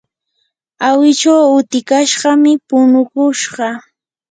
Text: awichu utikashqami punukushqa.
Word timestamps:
awichu 0.87 1.33
utikashqami 1.57 2.51
punukushqa. 2.67 3.67